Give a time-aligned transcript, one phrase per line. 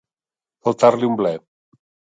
[0.69, 1.37] Faltar-li un ble.